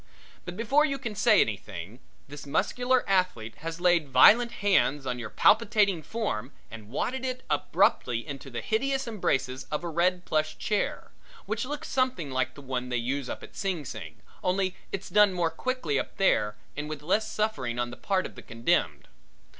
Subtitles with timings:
[0.45, 5.29] But before you can say anything, this muscular athlete has laid violent hands on your
[5.29, 11.11] palpitating form and wadded it abruptly into the hideous embraces of a red plush chair,
[11.45, 15.33] which looks something like the one they use up at Sing Sing, only it's done
[15.33, 19.07] more quickly up there and with less suffering on the part of the condemned.